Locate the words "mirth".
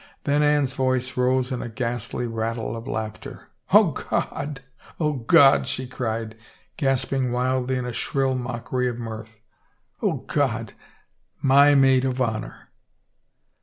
8.97-9.37